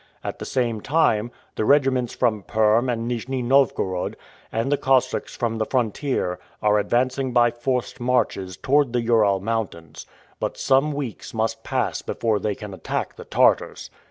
[0.23, 4.17] At the same time, the regiments from Perm and Nijni Novgorod,
[4.51, 10.07] and the Cossacks from the frontier, are advancing by forced marches towards the Ural Mountains;
[10.39, 13.91] but some weeks must pass before they can attack the Tartars."